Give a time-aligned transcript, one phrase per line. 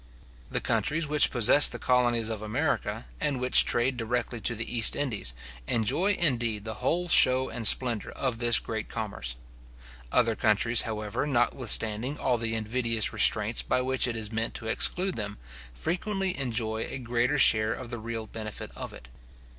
[0.49, 4.95] The countries which possess the colonies of America, and which trade directly to the East
[4.95, 5.35] Indies,
[5.67, 9.35] enjoy indeed the whole show and splendour of this great commerce.
[10.11, 15.17] Other countries, however, notwithstanding all the invidious restraints by which it is meant to exclude
[15.17, 15.37] them,
[15.71, 19.07] frequently enjoy a greater share of the real benefit of it.